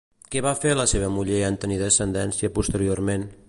[0.35, 3.33] Què va fer la seva muller en tenir descendència posteriorment?